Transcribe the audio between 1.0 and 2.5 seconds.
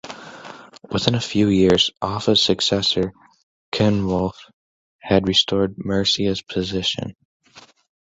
a few years, Offa's